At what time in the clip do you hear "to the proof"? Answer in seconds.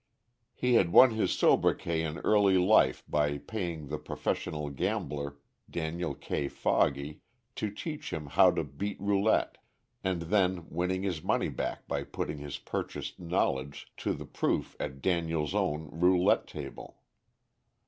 13.97-14.75